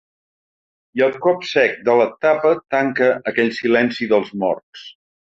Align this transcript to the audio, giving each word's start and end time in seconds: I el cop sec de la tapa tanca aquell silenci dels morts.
I 0.99 1.01
el 1.07 1.11
cop 1.25 1.43
sec 1.49 1.75
de 1.89 1.97
la 1.99 2.07
tapa 2.25 2.53
tanca 2.75 3.09
aquell 3.33 3.53
silenci 3.59 4.09
dels 4.15 4.33
morts. 4.45 4.87